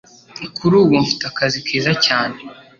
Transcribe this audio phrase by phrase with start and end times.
[0.57, 2.37] Kuri ubu, mfite akazi keza cyane.